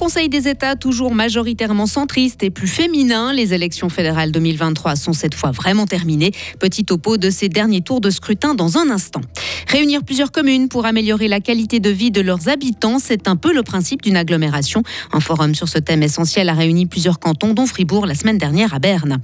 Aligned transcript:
Conseil 0.00 0.30
des 0.30 0.48
États, 0.48 0.76
toujours 0.76 1.14
majoritairement 1.14 1.84
centriste 1.84 2.42
et 2.42 2.48
plus 2.48 2.68
féminin, 2.68 3.34
les 3.34 3.52
élections 3.52 3.90
fédérales 3.90 4.32
2023 4.32 4.96
sont 4.96 5.12
cette 5.12 5.34
fois 5.34 5.50
vraiment 5.50 5.84
terminées. 5.84 6.30
Petit 6.58 6.86
topo 6.86 7.18
de 7.18 7.28
ces 7.28 7.50
derniers 7.50 7.82
tours 7.82 8.00
de 8.00 8.08
scrutin 8.08 8.54
dans 8.54 8.78
un 8.78 8.88
instant. 8.88 9.20
Réunir 9.68 10.02
plusieurs 10.02 10.32
communes 10.32 10.70
pour 10.70 10.86
améliorer 10.86 11.28
la 11.28 11.40
qualité 11.40 11.80
de 11.80 11.90
vie 11.90 12.10
de 12.10 12.22
leurs 12.22 12.48
habitants, 12.48 12.98
c'est 12.98 13.28
un 13.28 13.36
peu 13.36 13.52
le 13.52 13.62
principe 13.62 14.00
d'une 14.00 14.16
agglomération. 14.16 14.82
Un 15.12 15.20
forum 15.20 15.54
sur 15.54 15.68
ce 15.68 15.78
thème 15.78 16.02
essentiel 16.02 16.48
a 16.48 16.54
réuni 16.54 16.86
plusieurs 16.86 17.20
cantons, 17.20 17.52
dont 17.52 17.66
Fribourg 17.66 18.06
la 18.06 18.14
semaine 18.14 18.38
dernière 18.38 18.72
à 18.72 18.78
Berne. 18.78 19.18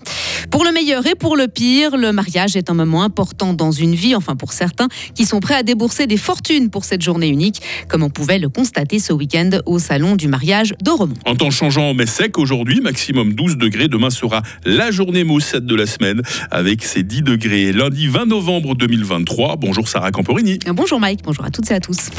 Pour 0.50 0.64
le 0.64 0.72
meilleur 0.72 1.06
et 1.06 1.14
pour 1.14 1.36
le 1.36 1.48
pire, 1.48 1.96
le 1.96 2.12
mariage 2.12 2.54
est 2.54 2.70
un 2.70 2.74
moment 2.74 3.02
important 3.02 3.54
dans 3.54 3.72
une 3.72 3.94
vie, 3.94 4.14
enfin 4.14 4.36
pour 4.36 4.52
certains, 4.52 4.88
qui 5.14 5.24
sont 5.24 5.40
prêts 5.40 5.54
à 5.54 5.62
débourser 5.62 6.06
des 6.06 6.16
fortunes 6.16 6.70
pour 6.70 6.84
cette 6.84 7.02
journée 7.02 7.28
unique, 7.28 7.62
comme 7.88 8.02
on 8.02 8.10
pouvait 8.10 8.38
le 8.38 8.48
constater 8.48 8.98
ce 8.98 9.12
week-end 9.12 9.50
au 9.64 9.78
salon 9.78 10.14
du 10.14 10.28
mariage 10.28 10.66
de 10.82 10.90
Romont. 10.90 11.14
En 11.24 11.36
temps 11.36 11.50
changeant, 11.50 11.94
mais 11.94 12.06
sec 12.06 12.38
aujourd'hui, 12.38 12.80
maximum 12.80 13.34
12 13.34 13.56
degrés. 13.56 13.88
Demain 13.88 14.10
sera 14.10 14.42
la 14.64 14.90
journée 14.90 15.24
moussette 15.24 15.66
de 15.66 15.74
la 15.74 15.86
semaine 15.86 16.22
avec 16.50 16.84
ses 16.84 17.02
10 17.02 17.22
degrés. 17.22 17.72
Lundi 17.72 18.08
20 18.08 18.26
novembre 18.26 18.74
2023. 18.74 19.56
Bonjour 19.56 19.88
Sarah 19.88 20.10
Camporini. 20.10 20.58
Bonjour 20.74 21.00
Mike, 21.00 21.20
bonjour 21.24 21.44
à 21.44 21.50
toutes 21.50 21.70
et 21.70 21.74
à 21.74 21.80
tous. 21.80 22.10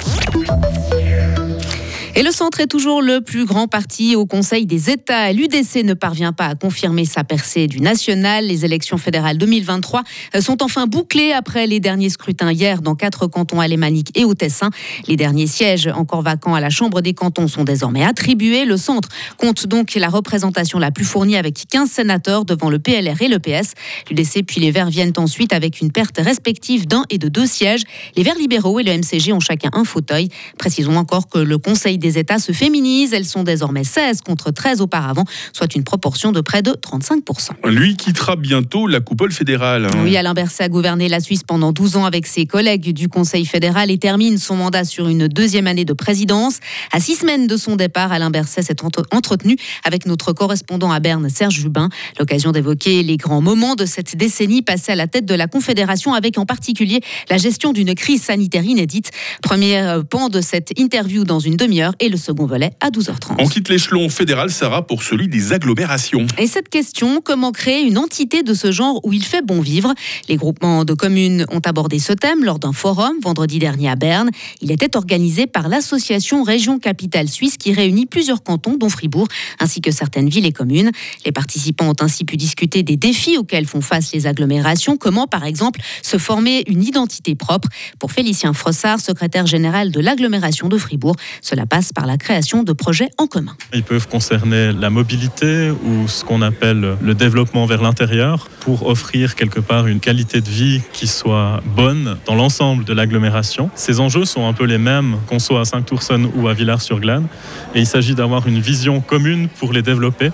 Et 2.17 2.23
le 2.23 2.31
centre 2.31 2.61
est 2.61 2.67
toujours 2.67 3.03
le 3.03 3.21
plus 3.21 3.45
grand 3.45 3.67
parti 3.67 4.15
au 4.15 4.25
Conseil 4.25 4.65
des 4.65 4.89
États. 4.89 5.31
L'UDC 5.31 5.83
ne 5.83 5.93
parvient 5.93 6.33
pas 6.33 6.47
à 6.47 6.55
confirmer 6.55 7.05
sa 7.05 7.23
percée 7.23 7.67
du 7.67 7.79
national. 7.79 8.47
Les 8.47 8.65
élections 8.65 8.97
fédérales 8.97 9.37
2023 9.37 10.01
sont 10.39 10.63
enfin 10.63 10.87
bouclées 10.87 11.31
après 11.31 11.67
les 11.67 11.79
derniers 11.79 12.09
scrutins 12.09 12.51
hier 12.51 12.81
dans 12.81 12.95
quatre 12.95 13.27
cantons 13.27 13.59
alémaniques 13.59 14.17
et 14.17 14.25
au 14.25 14.33
Tessin. 14.33 14.71
Les 15.07 15.15
derniers 15.15 15.45
sièges 15.45 15.85
encore 15.93 16.23
vacants 16.23 16.55
à 16.55 16.59
la 16.59 16.71
Chambre 16.71 17.01
des 17.01 17.13
cantons 17.13 17.47
sont 17.47 17.63
désormais 17.63 18.03
attribués. 18.03 18.65
Le 18.65 18.77
centre 18.77 19.09
compte 19.37 19.67
donc 19.67 19.93
la 19.93 20.09
représentation 20.09 20.79
la 20.79 20.89
plus 20.89 21.05
fournie 21.05 21.37
avec 21.37 21.67
15 21.69 21.87
sénateurs 21.87 22.45
devant 22.45 22.71
le 22.71 22.79
PLR 22.79 23.21
et 23.21 23.27
le 23.27 23.37
PS. 23.37 23.75
L'UDC 24.09 24.43
puis 24.43 24.59
les 24.59 24.71
Verts 24.71 24.89
viennent 24.89 25.13
ensuite 25.17 25.53
avec 25.53 25.81
une 25.81 25.91
perte 25.91 26.17
respective 26.17 26.87
d'un 26.87 27.03
et 27.11 27.19
de 27.19 27.29
deux 27.29 27.45
sièges. 27.45 27.83
Les 28.15 28.23
Verts 28.23 28.39
libéraux 28.39 28.79
et 28.79 28.83
le 28.83 28.97
MCG 28.97 29.33
ont 29.33 29.39
chacun 29.39 29.69
un 29.73 29.83
fauteuil. 29.83 30.29
Précisons 30.57 30.95
encore 30.95 31.29
que 31.29 31.37
le 31.37 31.59
Conseil 31.59 31.99
des 31.99 32.06
les 32.07 32.17
États 32.17 32.39
se 32.39 32.53
féminisent. 32.53 33.13
Elles 33.13 33.25
sont 33.25 33.43
désormais 33.43 33.83
16 33.83 34.21
contre 34.21 34.51
13 34.51 34.79
auparavant, 34.79 35.25
soit 35.51 35.75
une 35.75 35.83
proportion 35.83 36.31
de 36.31 36.39
près 36.39 36.61
de 36.61 36.71
35%. 36.71 37.69
Lui 37.69 37.97
quittera 37.97 38.37
bientôt 38.37 38.87
la 38.87 39.01
coupole 39.01 39.33
fédérale. 39.33 39.85
Hein. 39.85 40.03
Oui, 40.03 40.15
Alain 40.15 40.33
Berset 40.33 40.63
a 40.63 40.69
gouverné 40.69 41.09
la 41.09 41.19
Suisse 41.19 41.43
pendant 41.45 41.73
12 41.73 41.97
ans 41.97 42.05
avec 42.05 42.25
ses 42.25 42.45
collègues 42.45 42.93
du 42.93 43.09
Conseil 43.09 43.45
fédéral 43.45 43.91
et 43.91 43.97
termine 43.97 44.37
son 44.37 44.55
mandat 44.55 44.85
sur 44.85 45.09
une 45.09 45.27
deuxième 45.27 45.67
année 45.67 45.83
de 45.83 45.91
présidence. 45.91 46.59
À 46.93 47.01
six 47.01 47.15
semaines 47.15 47.45
de 47.45 47.57
son 47.57 47.75
départ, 47.75 48.13
Alain 48.13 48.29
Berset 48.29 48.61
s'est 48.61 48.77
entretenu 49.11 49.57
avec 49.83 50.05
notre 50.05 50.31
correspondant 50.31 50.91
à 50.91 51.01
Berne, 51.01 51.27
Serge 51.29 51.55
Jubin. 51.55 51.89
L'occasion 52.19 52.53
d'évoquer 52.53 53.03
les 53.03 53.17
grands 53.17 53.41
moments 53.41 53.75
de 53.75 53.85
cette 53.85 54.15
décennie 54.15 54.61
passée 54.61 54.93
à 54.93 54.95
la 54.95 55.07
tête 55.07 55.25
de 55.25 55.35
la 55.35 55.47
Confédération, 55.47 56.13
avec 56.13 56.37
en 56.37 56.45
particulier 56.45 57.01
la 57.29 57.37
gestion 57.37 57.73
d'une 57.73 57.95
crise 57.95 58.21
sanitaire 58.21 58.63
inédite. 58.63 59.11
Premier 59.41 59.79
euh, 59.79 60.03
pan 60.03 60.29
de 60.29 60.39
cette 60.39 60.71
interview 60.79 61.25
dans 61.25 61.39
une 61.39 61.57
demi-heure 61.57 61.93
et 61.99 62.09
le 62.09 62.17
second 62.17 62.45
volet 62.45 62.71
à 62.79 62.89
12h30. 62.89 63.35
On 63.39 63.47
quitte 63.47 63.69
l'échelon 63.69 64.09
fédéral, 64.09 64.49
Sarah, 64.49 64.85
pour 64.85 65.03
celui 65.03 65.27
des 65.27 65.53
agglomérations. 65.53 66.25
Et 66.37 66.47
cette 66.47 66.69
question, 66.69 67.21
comment 67.21 67.51
créer 67.51 67.81
une 67.81 67.97
entité 67.97 68.43
de 68.43 68.53
ce 68.53 68.71
genre 68.71 68.99
où 69.03 69.13
il 69.13 69.23
fait 69.23 69.45
bon 69.45 69.61
vivre? 69.61 69.93
Les 70.29 70.35
groupements 70.35 70.85
de 70.85 70.93
communes 70.93 71.45
ont 71.51 71.61
abordé 71.63 71.99
ce 71.99 72.13
thème 72.13 72.43
lors 72.43 72.59
d'un 72.59 72.73
forum 72.73 73.13
vendredi 73.21 73.59
dernier 73.59 73.89
à 73.89 73.95
Berne. 73.95 74.29
Il 74.61 74.71
était 74.71 74.97
organisé 74.97 75.47
par 75.47 75.69
l'association 75.69 76.43
Région 76.43 76.79
Capitale 76.79 77.29
Suisse 77.29 77.57
qui 77.57 77.73
réunit 77.73 78.05
plusieurs 78.05 78.43
cantons, 78.43 78.77
dont 78.77 78.89
Fribourg, 78.89 79.27
ainsi 79.59 79.81
que 79.81 79.91
certaines 79.91 80.29
villes 80.29 80.45
et 80.45 80.51
communes. 80.51 80.91
Les 81.25 81.31
participants 81.31 81.89
ont 81.89 82.03
ainsi 82.03 82.23
pu 82.23 82.37
discuter 82.37 82.83
des 82.83 82.97
défis 82.97 83.37
auxquels 83.37 83.65
font 83.65 83.81
face 83.81 84.11
les 84.13 84.27
agglomérations, 84.27 84.97
comment 84.97 85.27
par 85.27 85.45
exemple 85.45 85.79
se 86.01 86.17
former 86.17 86.63
une 86.67 86.83
identité 86.83 87.35
propre? 87.35 87.69
Pour 87.99 88.11
Félicien 88.11 88.53
Frossard, 88.53 88.99
secrétaire 88.99 89.45
général 89.45 89.91
de 89.91 89.99
l'agglomération 89.99 90.67
de 90.67 90.77
Fribourg, 90.77 91.15
cela 91.41 91.65
passe 91.65 91.76
par 91.93 92.05
la 92.05 92.17
création 92.17 92.63
de 92.63 92.73
projets 92.73 93.09
en 93.17 93.27
commun. 93.27 93.55
Ils 93.73 93.83
peuvent 93.83 94.07
concerner 94.07 94.71
la 94.73 94.89
mobilité 94.89 95.71
ou 95.71 96.07
ce 96.07 96.23
qu'on 96.23 96.41
appelle 96.41 96.97
le 97.01 97.13
développement 97.13 97.65
vers 97.65 97.81
l'intérieur 97.81 98.49
pour 98.61 98.87
offrir 98.87 99.35
quelque 99.35 99.59
part 99.59 99.87
une 99.87 99.99
qualité 99.99 100.41
de 100.41 100.49
vie 100.49 100.81
qui 100.93 101.07
soit 101.07 101.61
bonne 101.75 102.17
dans 102.25 102.35
l'ensemble 102.35 102.83
de 102.83 102.93
l'agglomération. 102.93 103.69
Ces 103.75 103.99
enjeux 103.99 104.25
sont 104.25 104.47
un 104.47 104.53
peu 104.53 104.65
les 104.65 104.77
mêmes 104.77 105.17
qu'on 105.27 105.39
soit 105.39 105.61
à 105.61 105.65
Saint-Tourson 105.65 106.31
ou 106.35 106.47
à 106.47 106.53
Villars-sur-Glane 106.53 107.27
et 107.75 107.79
il 107.79 107.87
s'agit 107.87 108.15
d'avoir 108.15 108.47
une 108.47 108.59
vision 108.59 108.99
commune 108.99 109.47
pour 109.59 109.73
les 109.73 109.81
développer. 109.81 110.31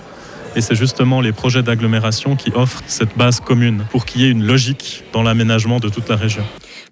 Et 0.56 0.60
c'est 0.60 0.76
justement 0.76 1.20
les 1.20 1.32
projets 1.32 1.62
d'agglomération 1.62 2.36
qui 2.36 2.52
offrent 2.54 2.82
cette 2.86 3.16
base 3.18 3.40
commune 3.40 3.84
pour 3.90 4.04
qu'il 4.06 4.22
y 4.22 4.24
ait 4.24 4.30
une 4.30 4.44
logique 4.44 5.02
dans 5.12 5.22
l'aménagement 5.22 5.80
de 5.80 5.88
toute 5.88 6.08
la 6.08 6.16
région. 6.16 6.44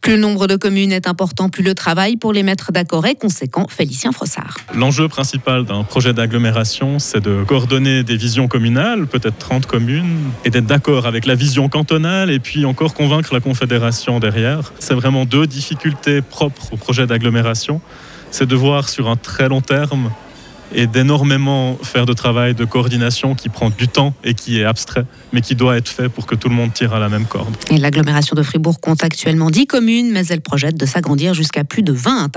Plus 0.03 0.15
le 0.15 0.19
nombre 0.19 0.49
de 0.49 0.57
communes 0.57 0.91
est 0.91 1.07
important, 1.07 1.49
plus 1.49 1.63
le 1.63 1.77
travail 1.77 2.17
pour 2.17 2.33
les 2.33 2.43
mettre 2.43 2.73
d'accord 2.73 3.07
est 3.07 3.15
conséquent. 3.15 3.69
Félicien 3.69 4.11
Frossard. 4.11 4.57
L'enjeu 4.75 5.07
principal 5.07 5.65
d'un 5.65 5.85
projet 5.85 6.13
d'agglomération, 6.13 6.99
c'est 6.99 7.21
de 7.21 7.45
coordonner 7.45 8.03
des 8.03 8.17
visions 8.17 8.49
communales, 8.49 9.07
peut-être 9.07 9.39
30 9.39 9.67
communes, 9.67 10.19
et 10.45 10.51
d'être 10.51 10.67
d'accord 10.67 11.07
avec 11.07 11.25
la 11.25 11.37
vision 11.37 11.69
cantonale 11.69 12.33
et 12.33 12.41
puis 12.41 12.65
encore 12.65 12.95
convaincre 12.95 13.33
la 13.33 13.39
Confédération 13.39 14.19
derrière. 14.19 14.73
C'est 14.81 14.95
vraiment 14.95 15.25
deux 15.25 15.47
difficultés 15.47 16.21
propres 16.21 16.73
au 16.73 16.77
projet 16.77 17.07
d'agglomération. 17.07 17.81
C'est 18.33 18.47
de 18.47 18.57
voir 18.57 18.89
sur 18.89 19.09
un 19.09 19.17
très 19.17 19.49
long 19.49 19.61
terme 19.61 20.11
et 20.75 20.87
d'énormément 20.87 21.78
faire 21.83 22.06
de 22.06 22.12
travail 22.12 22.55
de 22.55 22.65
coordination 22.65 23.34
qui 23.34 23.49
prend 23.49 23.71
du 23.71 23.88
temps 23.88 24.15
et 24.25 24.34
qui 24.34 24.60
est 24.60 24.65
abstrait, 24.65 25.05
mais 25.33 25.41
qui 25.41 25.55
doit 25.55 25.77
être 25.77 25.88
fait 25.88 26.09
pour 26.09 26.27
que 26.27 26.34
tout 26.34 26.49
le 26.49 26.55
monde 26.55 26.72
tire 26.72 26.94
à 26.94 26.99
la 26.99 27.09
même 27.09 27.27
corde. 27.27 27.55
Et 27.71 27.78
l'agglomération 27.78 28.34
de 28.34 28.43
Fribourg 28.43 28.81
compte 28.81 29.05
actuellement 29.05 29.50
10 29.50 29.66
communes, 29.66 30.11
mais 30.12 30.27
elle 30.27 30.41
projette 30.41 30.77
de 30.77 30.87
s'agrandir 30.87 31.34
jusqu'à 31.34 31.65
plus 31.65 31.82
de 31.82 31.93
20. 31.93 32.31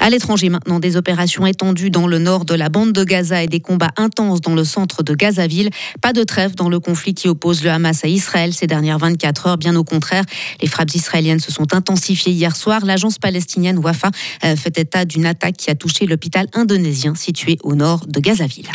À 0.00 0.10
l'étranger 0.10 0.48
maintenant, 0.48 0.78
des 0.78 0.96
opérations 0.96 1.46
étendues 1.46 1.90
dans 1.90 2.06
le 2.06 2.18
nord 2.18 2.44
de 2.44 2.54
la 2.54 2.68
bande 2.68 2.92
de 2.92 3.04
Gaza 3.04 3.42
et 3.42 3.48
des 3.48 3.60
combats 3.60 3.90
intenses 3.96 4.40
dans 4.40 4.54
le 4.54 4.64
centre 4.64 5.02
de 5.02 5.14
Gazaville. 5.14 5.70
Pas 6.00 6.12
de 6.12 6.22
trêve 6.22 6.54
dans 6.54 6.68
le 6.68 6.80
conflit 6.80 7.14
qui 7.14 7.28
oppose 7.28 7.62
le 7.64 7.70
Hamas 7.70 8.04
à 8.04 8.08
Israël 8.08 8.52
ces 8.52 8.66
dernières 8.66 8.98
24 8.98 9.46
heures, 9.46 9.58
bien 9.58 9.74
au 9.76 9.84
contraire. 9.84 10.24
Les 10.60 10.68
frappes 10.68 10.94
israéliennes 10.94 11.40
se 11.40 11.52
sont 11.52 11.74
intensifiées 11.74 12.32
hier 12.32 12.56
soir. 12.56 12.84
L'agence 12.84 13.18
palestinienne 13.18 13.78
Wafa 13.78 14.10
euh, 14.44 14.56
fait 14.56 14.78
état 14.78 15.04
d'une 15.04 15.26
attaque 15.26 15.56
qui 15.56 15.70
a 15.70 15.74
touché 15.74 16.06
l'hôpital 16.06 16.46
indonésien 16.54 17.14
situé 17.14 17.58
au 17.62 17.67
nord 17.74 18.04
de 18.06 18.20
Gazaville. 18.20 18.70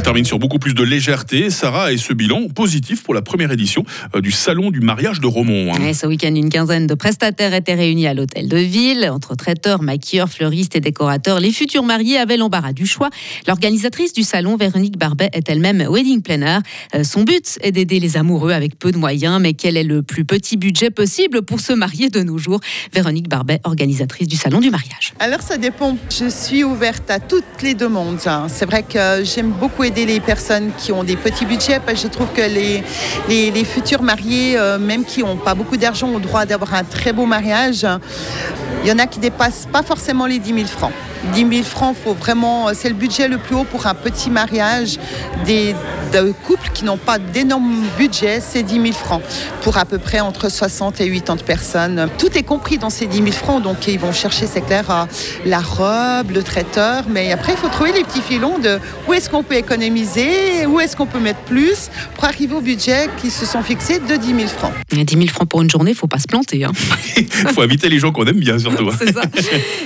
On 0.00 0.02
termine 0.02 0.24
sur 0.24 0.38
beaucoup 0.38 0.58
plus 0.58 0.72
de 0.72 0.82
légèreté, 0.82 1.50
Sarah, 1.50 1.92
et 1.92 1.98
ce 1.98 2.14
bilan 2.14 2.48
positif 2.48 3.02
pour 3.02 3.12
la 3.12 3.20
première 3.20 3.52
édition 3.52 3.84
euh, 4.16 4.22
du 4.22 4.30
Salon 4.30 4.70
du 4.70 4.80
mariage 4.80 5.20
de 5.20 5.26
Romont. 5.26 5.74
Hein. 5.74 5.92
ce 5.92 6.06
week-end, 6.06 6.34
une 6.34 6.48
quinzaine 6.48 6.86
de 6.86 6.94
prestataires 6.94 7.52
étaient 7.52 7.74
réunis 7.74 8.06
à 8.06 8.14
l'hôtel 8.14 8.48
de 8.48 8.56
ville. 8.56 9.10
Entre 9.12 9.34
traiteurs, 9.34 9.82
maquilleurs, 9.82 10.30
fleuristes 10.30 10.74
et 10.74 10.80
décorateurs, 10.80 11.38
les 11.38 11.52
futurs 11.52 11.82
mariés 11.82 12.16
avaient 12.16 12.38
l'embarras 12.38 12.72
du 12.72 12.86
choix. 12.86 13.10
L'organisatrice 13.46 14.14
du 14.14 14.22
salon, 14.22 14.56
Véronique 14.56 14.96
Barbet, 14.96 15.28
est 15.34 15.50
elle-même 15.50 15.84
wedding 15.86 16.22
planner. 16.22 16.60
Euh, 16.94 17.04
son 17.04 17.22
but 17.24 17.58
est 17.60 17.72
d'aider 17.72 18.00
les 18.00 18.16
amoureux 18.16 18.52
avec 18.52 18.78
peu 18.78 18.92
de 18.92 18.96
moyens, 18.96 19.38
mais 19.38 19.52
quel 19.52 19.76
est 19.76 19.84
le 19.84 20.02
plus 20.02 20.24
petit 20.24 20.56
budget 20.56 20.88
possible 20.88 21.42
pour 21.42 21.60
se 21.60 21.74
marier 21.74 22.08
de 22.08 22.22
nos 22.22 22.38
jours? 22.38 22.60
Véronique 22.94 23.28
Barbet, 23.28 23.60
organisatrice 23.64 24.28
du 24.28 24.36
Salon 24.36 24.60
du 24.60 24.70
mariage. 24.70 25.12
Alors 25.18 25.42
ça 25.42 25.58
dépend. 25.58 25.98
Je 26.08 26.30
suis 26.30 26.64
ouverte 26.64 27.10
à 27.10 27.20
toutes 27.20 27.44
les 27.62 27.74
demandes. 27.74 28.20
Hein. 28.24 28.46
C'est 28.48 28.64
vrai 28.64 28.82
que 28.82 29.24
j'aime 29.24 29.50
beaucoup 29.50 29.82
aider 29.90 30.06
les 30.06 30.20
personnes 30.20 30.70
qui 30.78 30.92
ont 30.92 31.02
des 31.02 31.16
petits 31.16 31.44
budgets 31.44 31.80
parce 31.84 32.00
que 32.00 32.08
je 32.08 32.12
trouve 32.12 32.28
que 32.32 32.42
les, 32.42 33.64
futurs 33.64 34.02
mariés, 34.02 34.56
euh, 34.56 34.78
même 34.78 35.04
qui 35.04 35.20
n'ont 35.20 35.36
pas 35.36 35.54
beaucoup 35.54 35.76
d'argent, 35.76 36.08
ont 36.08 36.18
le 36.18 36.22
droit 36.22 36.46
d'avoir 36.46 36.74
un 36.74 36.84
très 36.84 37.12
beau 37.12 37.26
mariage. 37.26 37.84
Il 38.82 38.88
y 38.88 38.92
en 38.92 38.98
a 38.98 39.06
qui 39.06 39.18
dépassent 39.18 39.66
pas 39.70 39.82
forcément 39.82 40.26
les 40.26 40.38
10 40.38 40.54
000 40.54 40.66
francs. 40.66 40.92
10 41.34 41.46
000 41.48 41.62
francs, 41.64 41.96
faut 42.02 42.14
vraiment, 42.14 42.68
c'est 42.74 42.88
le 42.88 42.94
budget 42.94 43.28
le 43.28 43.38
plus 43.38 43.54
haut 43.54 43.64
pour 43.64 43.86
un 43.86 43.94
petit 43.94 44.30
mariage 44.30 44.98
des, 45.44 45.74
de 46.12 46.32
couples 46.44 46.70
qui 46.72 46.84
n'ont 46.84 46.96
pas 46.96 47.18
d'énormes 47.18 47.84
budget, 47.98 48.40
c'est 48.40 48.62
10 48.62 48.74
000 48.74 48.92
francs 48.92 49.22
pour 49.62 49.76
à 49.76 49.84
peu 49.84 49.98
près 49.98 50.20
entre 50.20 50.50
60 50.50 51.00
et 51.00 51.10
80 51.10 51.36
personnes. 51.44 52.08
Tout 52.18 52.36
est 52.36 52.42
compris 52.42 52.78
dans 52.78 52.90
ces 52.90 53.06
10 53.06 53.18
000 53.18 53.32
francs, 53.32 53.62
donc 53.62 53.86
ils 53.86 53.98
vont 53.98 54.12
chercher, 54.12 54.46
c'est 54.46 54.60
clair, 54.60 55.06
la 55.44 55.60
robe, 55.60 56.30
le 56.32 56.42
traiteur, 56.42 57.04
mais 57.08 57.32
après 57.32 57.52
il 57.52 57.58
faut 57.58 57.68
trouver 57.68 57.92
les 57.92 58.04
petits 58.04 58.22
filons 58.22 58.58
de 58.58 58.78
où 59.08 59.12
est-ce 59.12 59.28
qu'on 59.28 59.42
peut 59.42 59.56
économiser, 59.56 60.66
où 60.66 60.80
est-ce 60.80 60.96
qu'on 60.96 61.06
peut 61.06 61.20
mettre 61.20 61.40
plus 61.40 61.90
pour 62.14 62.24
arriver 62.24 62.54
au 62.54 62.60
budget 62.60 63.08
qui 63.20 63.30
se 63.30 63.46
sont 63.46 63.62
fixés 63.62 63.98
de 63.98 64.16
10 64.16 64.26
000 64.26 64.48
francs. 64.48 64.72
10 64.90 65.14
000 65.14 65.26
francs 65.28 65.48
pour 65.48 65.62
une 65.62 65.70
journée, 65.70 65.90
il 65.90 65.94
ne 65.94 65.98
faut 65.98 66.06
pas 66.06 66.18
se 66.18 66.26
planter. 66.26 66.58
Il 66.58 66.64
hein. 66.64 66.72
faut 67.54 67.62
inviter 67.62 67.88
les 67.88 67.98
gens 67.98 68.12
qu'on 68.12 68.24
aime 68.24 68.38
bien 68.38 68.58
surtout. 68.58 68.90
c'est 68.98 69.12
ça. 69.12 69.22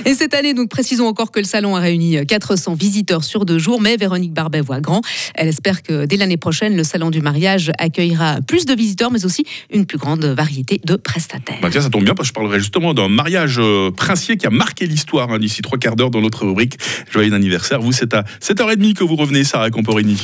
Et 0.05 0.13
cette 0.13 0.33
année, 0.33 0.53
donc 0.53 0.69
précisons 0.69 1.07
encore 1.07 1.24
que 1.31 1.39
le 1.39 1.45
salon 1.45 1.75
a 1.75 1.79
réuni 1.79 2.17
400 2.25 2.73
visiteurs 2.75 3.23
sur 3.23 3.45
deux 3.45 3.59
jours, 3.59 3.81
mais 3.81 3.97
Véronique 3.97 4.33
Barbet 4.33 4.61
voit 4.61 4.81
grand. 4.81 5.01
Elle 5.33 5.47
espère 5.47 5.83
que 5.83 6.05
dès 6.05 6.17
l'année 6.17 6.37
prochaine, 6.37 6.75
le 6.75 6.83
salon 6.83 7.09
du 7.09 7.21
mariage 7.21 7.71
accueillera 7.77 8.39
plus 8.41 8.65
de 8.65 8.73
visiteurs, 8.73 9.11
mais 9.11 9.25
aussi 9.25 9.45
une 9.71 9.85
plus 9.85 9.97
grande 9.97 10.25
variété 10.25 10.81
de 10.83 10.95
prestataires. 10.95 11.57
Bah 11.61 11.69
tiens, 11.71 11.81
ça 11.81 11.89
tombe 11.89 12.03
bien 12.03 12.15
parce 12.15 12.29
que 12.29 12.31
je 12.31 12.33
parlerai 12.33 12.59
justement 12.59 12.93
d'un 12.93 13.09
mariage 13.09 13.57
euh, 13.59 13.91
princier 13.91 14.37
qui 14.37 14.47
a 14.47 14.49
marqué 14.49 14.87
l'histoire 14.87 15.31
hein, 15.31 15.39
d'ici 15.39 15.61
trois 15.61 15.77
quarts 15.77 15.95
d'heure 15.95 16.11
dans 16.11 16.21
notre 16.21 16.45
rubrique 16.45 16.77
Joyeux 17.11 17.33
anniversaire. 17.33 17.81
Vous, 17.81 17.91
c'est 17.91 18.13
à 18.13 18.23
7h30 18.41 18.93
que 18.93 19.03
vous 19.03 19.15
revenez, 19.15 19.43
Sarah 19.43 19.69
Camporini. 19.69 20.17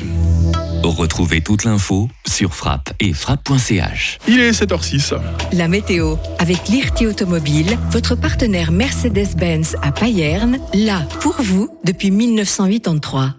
Retrouvez 0.84 1.42
toute 1.42 1.64
l'info 1.64 2.10
sur 2.28 2.56
frappe 2.56 2.92
et 3.00 3.14
frappe.ch. 3.14 4.18
Il 4.28 4.40
est 4.40 4.52
7h06. 4.52 5.14
La 5.54 5.68
météo 5.68 6.16
avec 6.40 6.70
l'IRT 6.70 7.08
Automobile, 7.08 7.78
votre 7.92 8.16
partenaire 8.16 8.72
Mercedes-Benz 8.72 9.76
à 9.84 9.92
Payerne, 9.92 10.60
là 10.74 11.02
pour 11.20 11.36
vous 11.40 11.70
depuis 11.84 12.10
1983. 12.10 13.36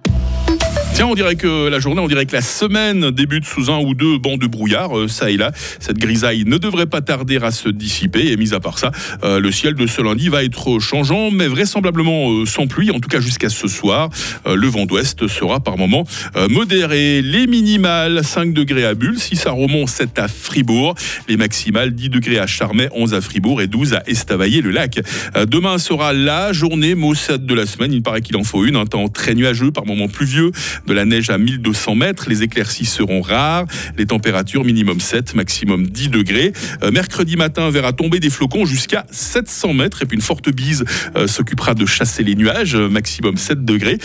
Tiens, 0.95 1.07
on 1.07 1.15
dirait 1.15 1.37
que 1.37 1.69
la 1.69 1.81
journée, 1.81 2.03
on 2.03 2.07
dirait 2.07 2.27
que 2.27 2.35
la 2.35 2.43
semaine 2.43 3.11
débute 3.11 3.47
sous 3.47 3.71
un 3.71 3.79
ou 3.79 3.95
deux 3.95 4.19
bancs 4.19 4.39
de 4.39 4.47
brouillard, 4.47 4.99
euh, 4.99 5.09
ça 5.09 5.31
et 5.31 5.39
là. 5.39 5.51
Cette 5.81 5.97
grisaille 5.97 6.45
ne 6.45 6.59
devrait 6.59 6.85
pas 6.85 7.01
tarder 7.01 7.39
à 7.39 7.51
se 7.51 7.71
dissiper. 7.71 8.31
Et 8.31 8.37
mis 8.37 8.53
à 8.53 8.61
part 8.61 8.79
ça, 8.79 8.91
euh, 9.25 9.41
le 9.41 9.51
ciel 9.51 9.73
de 9.73 9.87
ce 9.87 10.03
lundi 10.03 10.29
va 10.29 10.45
être 10.45 10.81
changeant, 10.81 11.31
mais 11.31 11.47
vraisemblablement 11.47 12.31
euh, 12.31 12.45
sans 12.45 12.67
pluie, 12.67 12.91
en 12.91 13.01
tout 13.01 13.09
cas 13.09 13.21
jusqu'à 13.21 13.49
ce 13.49 13.69
soir. 13.69 14.11
le 14.45 14.67
vent 14.67 14.85
d'ouest 14.85 15.27
sera 15.29 15.61
par 15.61 15.79
moments 15.79 16.05
modéré. 16.51 17.23
Les 17.23 17.47
minimales, 17.47 18.23
5 18.23 18.53
degrés 18.53 18.85
à 18.85 18.95
Bulle, 18.95 19.19
6 19.19 19.47
à 19.47 19.53
Romont, 19.53 19.87
7 19.87 20.19
à 20.19 20.29
Fribourg. 20.29 20.95
Les 21.29 21.39
maximales, 21.39 21.93
10 21.93 22.11
degrés 22.11 22.39
à 22.39 22.47
Charmey, 22.47 22.89
11 22.95 23.15
à 23.15 23.21
Fribourg 23.21 23.63
et 23.63 23.67
12 23.67 23.95
à 23.95 24.03
Estavayer-le-Lac. 24.07 25.01
demain 25.49 25.79
sera 25.79 26.13
la 26.13 26.53
journée 26.53 26.95
maussade 26.95 27.47
de 27.47 27.55
la 27.55 27.65
semaine. 27.65 27.93
Il 27.93 28.03
paraît 28.03 28.21
qu'il 28.21 28.37
en 28.37 28.45
faut 28.45 28.65
une. 28.67 28.77
Un 28.77 28.87
temps 28.87 29.09
très 29.09 29.35
nuageux, 29.35 29.71
par 29.71 29.87
moments 29.87 30.09
pluvieux 30.09 30.53
de 30.87 30.93
la 30.95 31.05
neige 31.05 31.31
à 31.31 31.39
1200 31.39 31.95
mètres. 31.95 32.27
Les 32.29 32.43
éclaircies 32.43 32.85
seront 32.85 33.21
rares. 33.21 33.67
Les 33.97 34.07
températures 34.07 34.65
minimum 34.65 35.01
7, 35.01 35.35
maximum 35.35 35.87
10 35.87 36.09
degrés. 36.09 36.53
Euh, 36.83 36.91
mercredi 36.91 37.37
matin, 37.37 37.71
verra 37.71 37.93
tomber 37.93 38.21
des 38.21 38.31
flocons 38.31 38.65
jusqu'à 38.65 39.05
700 39.11 39.75
mètres. 39.75 40.03
Et 40.03 40.07
puis 40.07 40.17
une 40.17 40.23
forte 40.23 40.51
bise 40.51 40.85
euh, 41.17 41.27
s'occupera 41.27 41.75
de 41.75 41.87
chasser 41.87 42.23
les 42.23 42.35
nuages, 42.35 42.75
euh, 42.75 42.89
maximum 42.89 43.37
7 43.37 43.65
degrés. 43.65 43.99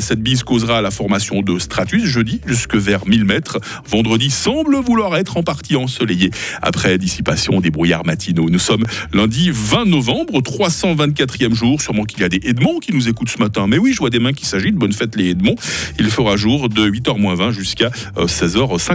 cette 0.00 0.20
bise 0.20 0.42
causera 0.42 0.82
la 0.82 0.90
formation 0.90 1.42
de 1.42 1.58
stratus 1.58 2.04
jeudi 2.04 2.40
jusque 2.46 2.74
vers 2.74 3.06
1000 3.06 3.24
mètres. 3.24 3.58
Vendredi 3.88 4.30
semble 4.30 4.76
vouloir 4.76 5.16
être 5.16 5.36
en 5.36 5.42
partie 5.42 5.76
ensoleillé 5.76 6.30
après 6.62 6.98
dissipation 6.98 7.60
des 7.60 7.70
brouillards 7.70 8.04
matinaux. 8.04 8.48
Nous 8.50 8.58
sommes 8.58 8.84
lundi 9.12 9.50
20 9.52 9.86
novembre, 9.86 10.40
324e 10.40 11.54
jour. 11.54 11.80
Sûrement 11.80 12.04
qu'il 12.04 12.20
y 12.20 12.24
a 12.24 12.28
des 12.28 12.40
Edmonds 12.44 12.78
qui 12.80 12.92
nous 12.92 13.08
écoutent 13.08 13.28
ce 13.28 13.38
matin. 13.38 13.66
Mais 13.66 13.78
oui, 13.78 13.92
je 13.92 13.98
vois 13.98 14.10
des 14.10 14.18
mains 14.18 14.32
qui 14.32 14.46
s'agitent. 14.46 14.76
Bonne 14.76 14.92
fête 14.92 15.16
les 15.16 15.30
Edmonds. 15.30 15.56
Il 15.98 16.10
fera 16.24 16.36
jour 16.36 16.70
de 16.70 16.88
8h20 16.88 17.50
jusqu'à 17.50 17.90
16h50. 18.16 18.78